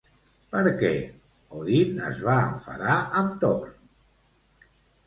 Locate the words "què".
0.79-0.89